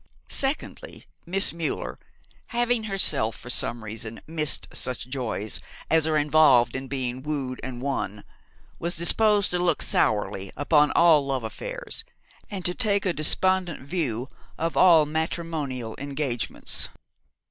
[0.29, 1.97] Secondly, Miss Müller,
[2.47, 5.59] having herself for some reason missed such joys
[5.91, 8.23] as are involved in being wooed and won,
[8.79, 12.03] was disposed to look sourly upon all love affairs,
[12.49, 14.27] and to take a despondent view
[14.57, 16.89] of all matrimonial engagements.